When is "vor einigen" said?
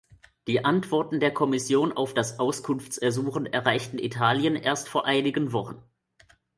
4.89-5.53